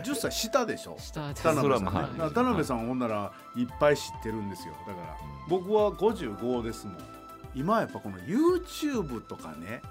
[0.02, 0.96] 10歳下でしょ？
[0.98, 1.42] 下です。
[1.42, 4.74] 田辺さん、それはまあだから田辺さんほんならいっぱい知ってるんですよ。
[4.86, 5.16] だから
[5.48, 6.96] 僕は55ですもん。
[7.54, 9.82] 今やっぱこの YouTube とかね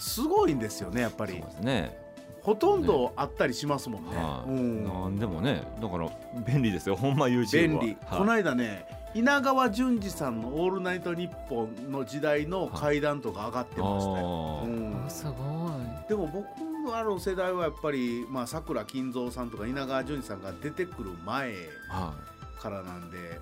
[0.00, 1.32] すごいんですよねやっぱり。
[1.34, 2.00] そうですね。
[2.42, 4.16] ほとんどあったりしますもんね。
[4.16, 4.50] はい。
[4.50, 4.84] うん。
[4.84, 6.10] なんでもねだから
[6.46, 7.80] 便利ですよほんま YouTube は。
[7.80, 8.18] 便利、はい。
[8.18, 15.04] この間ね稲川淳二さんの「オールナイトニッポン」の時代の怪談とか上がってましたよ、うん。
[15.06, 16.08] あすごい。
[16.08, 21.52] でも僕らの世代はやっぱりまあさくら金蔵さんとか稲川淳二さんが出てくる前
[21.90, 22.14] は
[22.58, 23.40] からなんで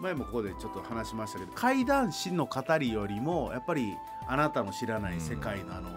[0.00, 3.94] 前もここでちょっと話しましたけど怪談師の語りよりもやっぱり
[4.30, 5.90] あなたの知らない世界のあの、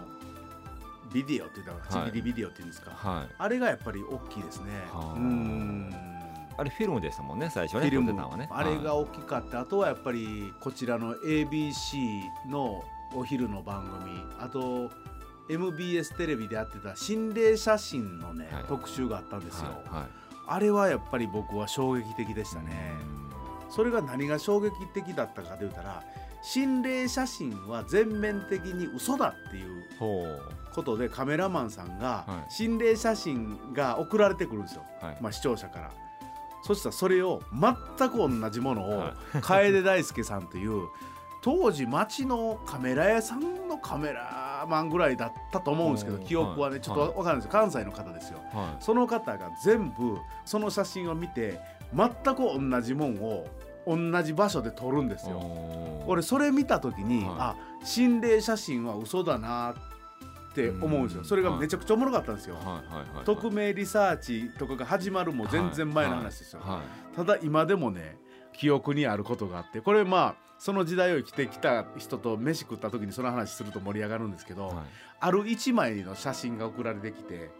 [1.12, 2.10] ビデオって言ったらはい。
[2.10, 3.34] 8ミリビデオっていうんですか、いはい。
[3.38, 4.72] あれがやっぱり大きいですね。
[4.92, 5.14] はあ。
[5.14, 5.94] うん。
[6.56, 8.12] あれフィルムでしたもんね最初ねフィルム。
[8.12, 8.48] ね。
[8.50, 9.60] あれが大きかった。
[9.60, 12.82] あとはやっぱりこちらの ABC の
[13.14, 14.20] お昼の番組。
[14.40, 14.90] あと
[15.48, 18.64] MBS テレビでやってた心霊写真のね、はい。
[18.64, 20.08] 特集があったんですよ、はいはい。
[20.48, 22.94] あれはやっぱり僕は衝撃的でしたね、
[23.70, 26.02] それが何が衝撃的だったかと言ったら
[26.44, 29.82] 心霊写真は全面的に嘘だっていう
[30.74, 32.52] ことでカメラマンさんがはい。
[32.52, 35.18] 心霊写真が送られてくるんですよ、はい。
[35.22, 35.90] まあ、視聴者から。
[36.62, 37.42] そしたらそれを
[37.98, 40.88] 全く同じものをは楓大輔さんという
[41.42, 46.80] 当時町のカメラ屋さんのカメラマンぐらいだったと思うんですけど記憶はねはい。
[46.82, 47.50] ちょっとわかんないですよ。
[47.50, 48.38] 関西の方ですよ。
[48.52, 51.58] はその方が全部その写真を見て
[51.94, 53.46] 全く同じもんを
[53.86, 55.40] 同じ場所で撮るんですいよ。
[56.06, 59.74] 俺それ見た時に、はいあ心霊写真は嘘だな
[60.52, 61.20] って思うんですよ。
[61.20, 62.54] うんそれがめちゃくちゃおもろかったんですよ。
[62.56, 66.60] はいはいはいはい匿名リサーチとかが始まるも全然前の話ですよ。
[66.64, 68.16] はいただ今でもね
[68.54, 74.76] 記憶にあることがあってこれまあその時代を生きてきた人と飯食った時にその話すると盛り上がるんですけど、はい
[75.20, 77.50] ある1枚の写真が送られてきて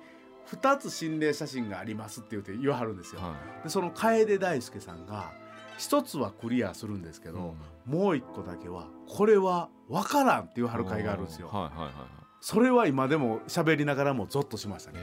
[0.50, 3.20] 2つ心霊写真がありますって言って言わはるんですよ。
[3.22, 5.32] はいでその楓大輔さんが
[5.78, 11.48] 一つはクリアするんですけど、もう一個だけはこれは分からんって言わはる回があるんですよ。
[11.48, 11.92] はいはいはいはい。
[12.40, 14.98] それは今でも喋りながらもゾッとしましたね。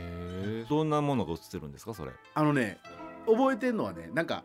[0.69, 2.11] どんなものが映ってるんですかそれ？
[2.35, 2.79] あのね
[3.25, 4.43] 覚えてんのはねなんか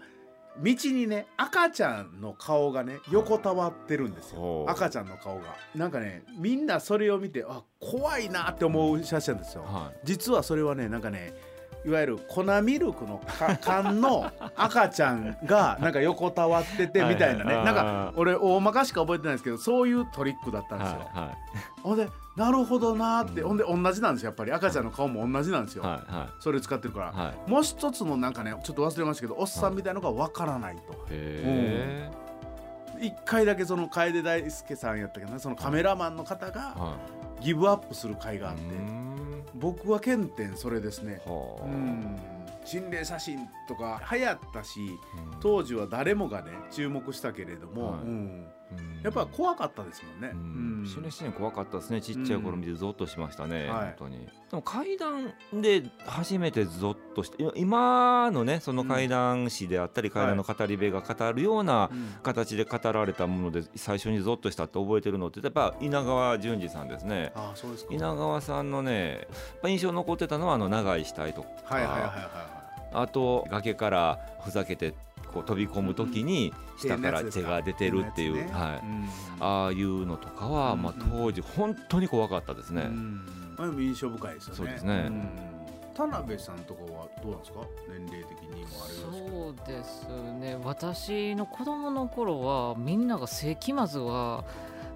[0.58, 4.40] 道にね赤ちゃんの顔がね横たわってるんですよ。
[4.40, 4.70] ほう。
[4.70, 5.54] 赤ちゃんの顔が。
[5.74, 9.62] なんかねみんなそれを見てあ怖いなって思う写真ですよ。
[9.64, 11.34] は実はそれはねなんかね
[11.86, 17.54] いわゆる粉ミルクのか缶の 赤ちゃんがなんか横たわっててみたいなね。
[17.54, 21.36] はいなんか俺大まかしか覚えてないんですけどそういうトリックだったんいですよ、は
[21.82, 23.48] ほんでなるほどなーって、うん。
[23.48, 24.52] ほんで同じなんですよやっぱり。
[24.52, 25.86] 赤ちゃんの顔も同じなんですよ、い。
[25.86, 26.12] はい。
[26.12, 27.50] はそれ使ってるから、いはい。
[27.50, 30.92] もう一つのなんかねちょっと忘れましたけどおっさんみたいのがわからないと。
[30.92, 32.10] へえ
[32.98, 36.96] 一回だけその楓大輔さんやったけどねそのカメラマンの方がは
[37.40, 38.62] ギブアップする回いがあって。
[38.62, 38.72] うー
[39.02, 39.05] ん
[39.58, 41.20] 僕は原点それですね。
[41.26, 41.64] はあ。
[41.64, 42.16] うん。
[42.64, 45.40] 心霊写真とか流行ったしうん。
[45.40, 48.00] 当時は誰もがね注目したけれども、はい。
[48.02, 48.08] うん。
[48.08, 48.46] うん
[49.02, 50.30] やっぱ怖かったですもんね。
[50.32, 50.80] うん。
[50.80, 50.86] うん。
[50.86, 52.00] 心霊写真怖かったですね。
[52.00, 53.84] ちっちゃい頃見てゾッとしましたね、はい。
[53.84, 54.18] 本当に。
[54.18, 62.14] でも怪談で初めてゾッとしてい今のねその怪談師であったり、怪談の語り部が語るようなうん。
[62.22, 67.32] 形で語られたもので最初にゾッとしたって覚えてるのってやっぱ稲川淳二さんですね。
[67.36, 67.94] ああそうですか。
[67.94, 69.28] 稲川さんのね
[69.64, 74.94] 印象に残ってたのはあの長い死体とか、はいはいはいはいはあと崖からふざけて
[75.36, 79.08] こう飛び込む時に下から手が出てるっていう、はい、うん。
[79.40, 82.82] ああいうのとかは、まあ、うん当時本当に怖かったですね。
[82.82, 83.26] うん。
[83.56, 84.56] まあでも印象深いですよね。
[84.56, 85.08] そうですね。
[85.08, 85.28] ん。
[85.94, 87.60] 田辺さんとかはどうなんですか？
[87.88, 90.58] 年齢的にもあれそうですね。
[90.62, 94.44] 私の子供の頃はみんなが世紀末は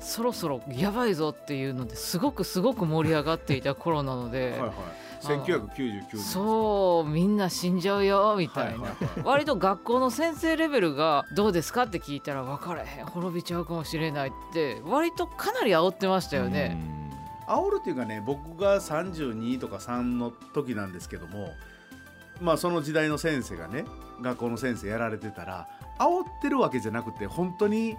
[0.00, 4.72] そろそろやばいぞっていうのですごくすごく盛り上がっていた頃なのではいはい。
[5.20, 8.86] 1999年そうみんな死んじゃうよみたいな、
[9.22, 13.04] 割と学校の先生レベルがどうですかって聞いたら分からへん。
[13.04, 17.00] 滅びちゃうかもしれないって割とかなり煽ってましたよね。
[17.46, 21.52] 煽るっていうかね僕が32とか3の時なんですけども
[22.40, 23.84] まあその時代の先生がね
[24.22, 27.96] 学校の先生やられてたら煽ってるわけじゃなくて本当に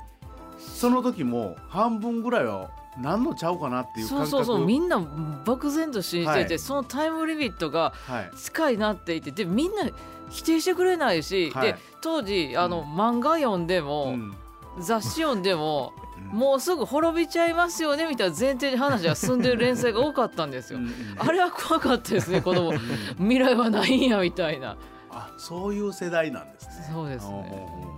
[0.61, 2.69] その時も半分ぐらいは
[2.99, 4.99] 何のちゃうかなっていう感覚そうそうそうみんな
[5.45, 6.59] 漠然と信じてて、はい。
[6.59, 8.31] そのタイムリミットがはい。
[8.37, 9.89] 近いなっていてでみんな
[10.29, 11.73] 否定してくれないし、はい。
[11.73, 14.33] で当時あの、漫画読んでも、うん。
[14.79, 15.93] 雑誌読んでも
[16.31, 16.37] うん。
[16.37, 20.79] もうすぐ滅びちゃいますよねみたいな前提で話が進んでる連載が多かったんですよ。
[20.79, 20.85] うん。
[20.85, 22.71] うんあれは怖かったですね 子供。
[22.71, 22.77] うん
[23.17, 24.75] 未来はないんやみたいな。
[25.09, 26.89] あそういう世代なんですね。
[26.93, 27.90] そうですね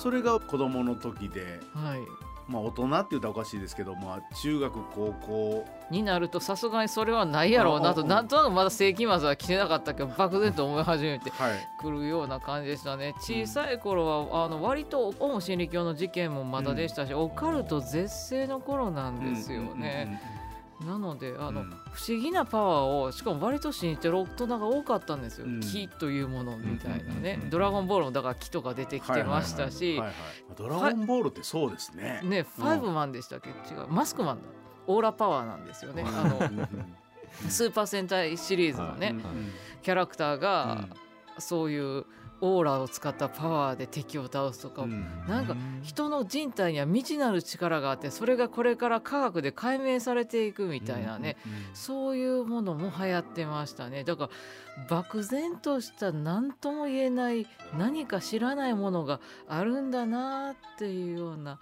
[0.00, 2.00] それが子供の時で、はい。
[2.48, 11.68] まあ大人って言ったらおかしいですけど、まあ中学高校になるとさすがにそれはないやろうなとなんとなくまだ世紀末は来てなかったけど漠然と思い始めてはい。
[11.80, 13.14] くるような感じでしたね。
[13.20, 20.20] 小さい頃はあの割とオウム真理教の事件もまだでしたし、オカルト絶世の頃なんですよね、
[20.86, 21.70] なのであの、うん。
[21.92, 25.60] 不思議なパワーをしかも割と信じてる大人が多かったんですよ、うん。
[25.60, 30.00] 木というものみたいなね、うんうんうんうんドラゴンボールもだから木とか出てきてましたし、
[30.56, 32.20] ドラゴンボールってそうですね。
[32.22, 33.50] ねファイブマンでしたっけ？
[33.50, 33.88] 違う。
[33.88, 34.42] マスクマンだ
[34.86, 36.04] オーラパワーなんですよね。
[36.06, 36.68] あの
[37.48, 39.22] スーパー戦隊シリーズのね、うん。
[39.82, 40.88] キャラクターが
[41.38, 42.04] そういう
[42.42, 45.06] オーラを使ったパワーで敵を倒すとか、うん。
[45.28, 51.36] なんか人の人体には未知なる力があってそれがこれから科学で解明されていくみたいなね、
[51.74, 54.04] そういうものも流行ってましたね。
[54.04, 54.30] だから
[54.88, 57.46] 漠然とした何とも言えない
[57.78, 61.58] 何か知らないものがあるんだなっていうような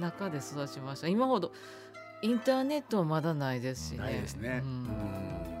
[0.00, 1.08] 中で育ちました。
[1.08, 1.52] 今ほど
[2.22, 3.98] インターネットはまだないですしね。
[3.98, 4.70] ないですね、うん。
[5.52, 5.57] うん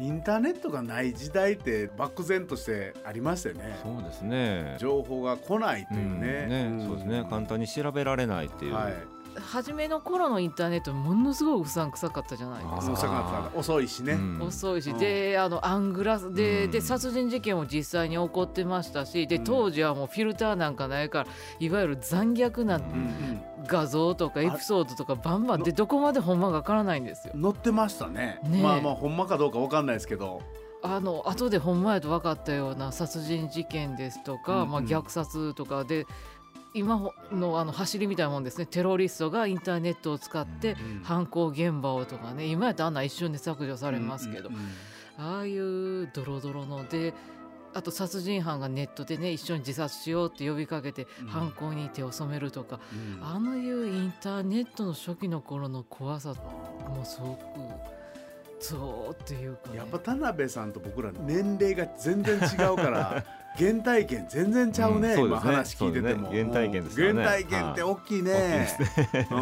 [0.00, 4.76] インターネットがない時代って漠然としてありましたよねそうですね。
[4.78, 7.26] 情報が来ないといううんね,、ねそうですね。
[7.28, 8.74] 簡単に調べられないっていう。
[8.74, 13.50] はい初めの頃のインターネットものすごくうさんくさかったじゃないですか。
[13.54, 14.42] 遅いしね、うん。
[14.42, 14.98] 遅いし、うん。
[14.98, 16.70] であのアングラで,、うん。
[16.70, 19.44] で殺人事件も実際に起こってましたしでうん。
[19.44, 22.80] 当時はもうフィルターなんかないからいわゆる残虐な
[23.66, 27.34] 画像とかエピソードとかバンバンでどこまでほんまかわからないんですよ。
[27.40, 28.40] 載ってましたね。
[28.44, 28.62] ねえ。
[28.62, 30.42] まあまあほんまかどうかわかんないですけど。
[30.80, 34.70] あの後でほんまやと分かったような殺人事件ですとか、うん。
[34.70, 36.06] まあ、虐殺とかで
[36.78, 38.66] 今のあの走りみたいなもんですね。
[38.66, 42.46] テロリストがインターネットを使ってうん犯行現場をとかね。
[42.46, 44.50] 今やったらあんな一瞬で削除されますけど、
[45.18, 47.14] ああいうドロドロので
[47.74, 51.26] あと殺人犯がネットでね一緒に自殺しようって呼びかけてうん。
[51.28, 53.26] 犯行に手を染めるとか、うん。
[53.26, 57.38] あのいうインターネットの初期の頃の怖さもすごく
[58.60, 63.24] ゾーっていうか、ね、やっぱ田辺さんと僕ら年齢が全然違うから
[63.58, 65.52] 原体験全然ちゃうね、今うんそうですね。
[65.52, 66.42] 話聞いてても、ね。
[66.42, 67.22] 原体験ですよね。
[67.22, 69.40] 原体験って大きいね、大きいう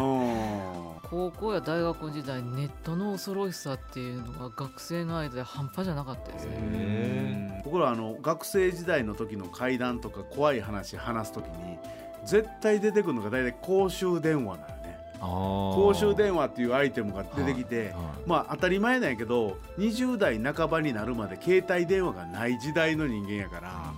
[0.93, 0.97] ん。
[1.09, 6.51] 高校や大学時代ネットの恐ろしさっていうのが学生の間で半端じゃなかったですね。
[6.53, 11.77] へ僕らあの学生時代の時の怪談とか怖い話話す時に
[12.25, 14.97] 絶対出てくるのが大体公衆電話なのね。
[15.19, 23.93] 公公衆電話っていうアイテムが出てきて、まあ当たり前なんやけど20代半ばになるまで携帯電話がない時代の人間やから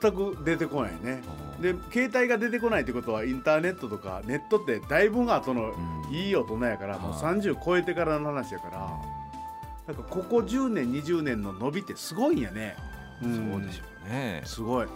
[0.00, 1.22] 全く出てこないね。
[1.60, 5.72] で携帯が出てこないってことはインターネットとかネットってだいぶ後の
[6.10, 8.90] いい大人やからもうはい30超えてからの話やから。
[9.86, 12.76] なんかここ10年20年の伸びってすごいんやね。
[13.22, 14.42] そうでしょうね。
[14.44, 14.86] すごい。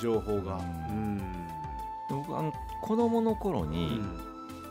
[0.00, 0.56] 情報が。
[0.56, 0.62] うう
[0.94, 1.20] ん。
[2.10, 4.18] 僕あの子供の頃うにん。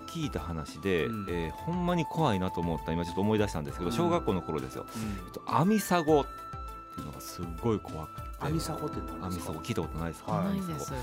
[0.07, 1.26] 聞いた話で、うん。
[1.30, 2.91] えーほんまに怖いなと思った。
[2.91, 3.95] 今ちょっと思い出したんですけどうん。
[3.95, 6.26] 小学校の頃ですよ、えっとアミサゴっ
[6.95, 8.27] ていうのがすっごい怖くて。
[8.39, 9.53] アミサゴって何アミですか？
[9.53, 10.59] サゴ聞いたことないですか、はい。
[10.59, 10.93] ないです。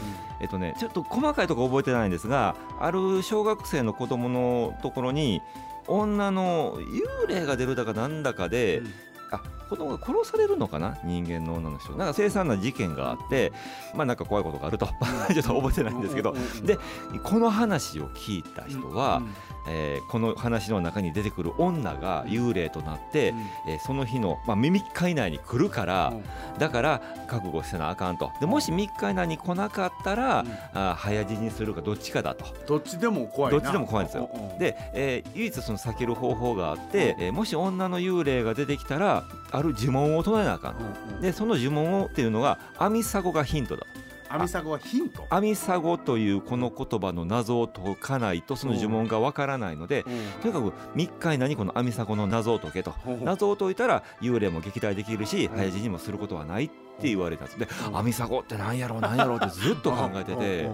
[0.40, 5.40] えっとねちょっと細かいところ覚えてないんですがある小学生の子供のところに
[5.86, 8.82] 女の幽霊が出るだかなんだかで、
[9.30, 10.96] あ子供が殺されるのかな？
[11.04, 13.52] 人間の女の人なんか凄惨な事件があって
[13.94, 14.86] まあなんか怖いことがあると。
[15.32, 16.34] ちょっと覚えてないんですけど。
[16.62, 16.78] で
[17.22, 19.22] この話を聞いた人は、
[19.68, 23.34] えーこの話の中に出てくる女が幽霊となって、
[23.66, 26.12] えーその日の、まあ、3日以内に来るから、
[26.58, 28.30] だから覚悟せなあかんと。
[28.40, 32.46] でもし3日以内に来なかったら、あー早死にするかどっちかだと。
[32.66, 33.60] どっちでも怖いな。
[33.60, 34.30] どっちでも怖いんですよ。
[34.58, 40.74] で、えー唯一その避ける方法があって、えーもし女の幽霊が出てきたらある呪文を唱えなあかん。
[40.74, 41.20] とうんうん。
[41.20, 43.86] でその呪文をっていうのがアミサゴがヒントだ。
[44.30, 45.26] アミサゴはヒント。
[45.30, 50.04] アミサゴというこの言葉の謎を解かないとその呪文がわからないので、
[50.42, 52.92] とにかく3日以内にこのアミサゴの謎を解けと。
[53.06, 55.56] うん謎を解いたら幽霊も撃退できるしうん。
[55.56, 57.58] 早死にもすることはないって言われたんです。
[57.58, 57.96] でうん。
[57.96, 60.70] アミサゴって何やろう何やろうってずっと考えて うんて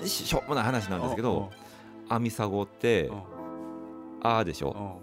[0.00, 0.06] うん。
[0.06, 1.50] ししょうもない話なんですけうんど
[2.10, 3.22] アミサゴってうん
[4.22, 5.00] 「あ」でしょ。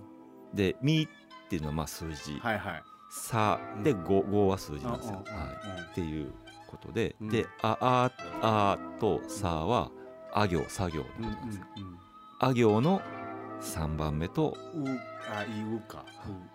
[0.53, 0.55] うん。
[0.55, 2.38] で「み」っていうのはまあ数字。
[2.43, 5.16] はいはい「さ」で「ご」ごは数字なんですよ。
[5.16, 5.91] はい。
[5.91, 6.34] っていう
[6.68, 7.30] ことで、うん。
[7.30, 9.91] で「あ」あ「あ」と「さ」は
[10.34, 11.66] 「あ行」作業うんうんなんですよ。
[12.39, 13.01] あ行の
[13.62, 14.88] 3番目とう
[15.36, 16.03] あいうか。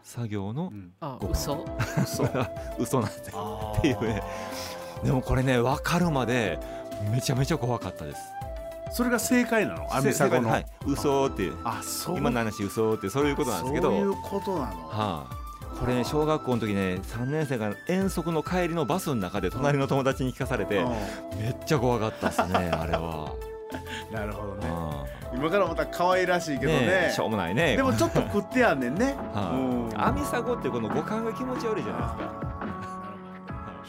[0.03, 0.93] 作業のうん。
[1.01, 1.65] あご嘘
[2.07, 2.29] そう
[2.79, 3.01] 嘘。
[3.03, 3.75] なんですよ。
[3.79, 4.23] っていうね。
[5.05, 6.59] でもこれね分かるまで
[7.13, 8.23] めちゃめちゃ怖かったです。
[8.93, 9.95] それが正解なの？
[9.95, 10.49] アミサゴの。
[10.49, 12.19] はい、嘘ってあそう。
[12.19, 13.91] 今の話嘘ってそういうことなんですけど。
[13.91, 14.89] そういうことなの。
[14.89, 15.46] はい、
[15.79, 20.89] これね小学校の時ね3年生が遠足の帰りのバスの中で隣の友達に聞かされてう
[21.39, 23.33] めっちゃ怖かったですね あれは。
[24.11, 24.68] んなるほどね。
[24.70, 25.05] あ
[25.35, 26.87] 今からまた可愛らしいけどね。
[27.09, 27.77] ねしょうもないね。
[27.77, 29.16] でもちょっと食ってやんねんね。
[29.35, 32.47] はい、アミサゴってこの五感が気持ち悪いじゃないですか。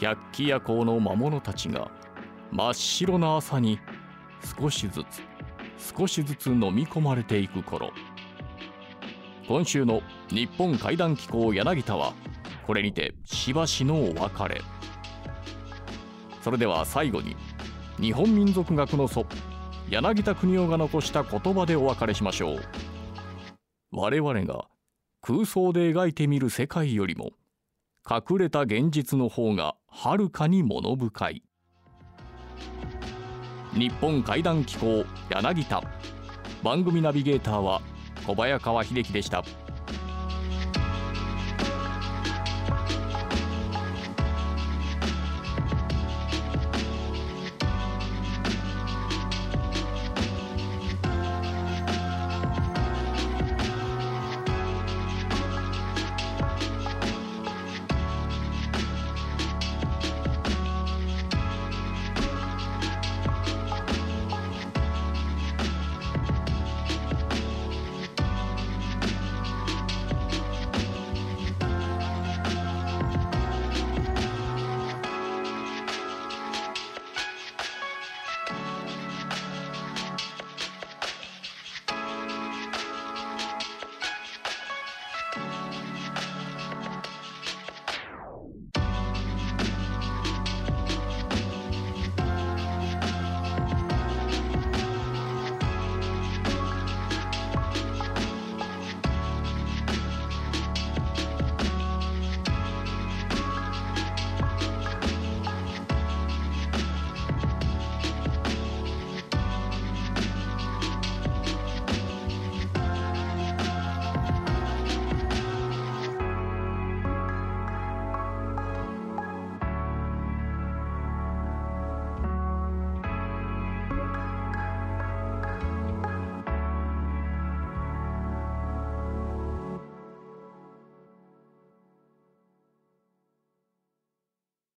[0.00, 1.88] 百鬼夜行の魔物たちが
[2.52, 3.78] 真っ白な朝に
[4.60, 5.22] 少しずつ
[5.96, 7.90] 少しずつ飲み込まれていく頃
[9.48, 12.12] 今週の日本怪談機構柳田は
[12.66, 14.60] これにてしばしのお別れ。
[16.42, 17.34] それでは最後に
[17.98, 19.24] 日本民族学の祖
[19.88, 22.60] 柳田国夫が残した言葉でお別れしましょう。
[23.90, 24.66] 我々が
[25.22, 27.30] 空想で描いてみる世界よりも
[28.06, 31.42] 隠れた現実の方がはるかに物深い。
[33.72, 35.82] 日本怪談機構柳田。
[36.62, 37.80] 番組ナビゲーターは
[38.28, 39.42] 小早川秀樹でした。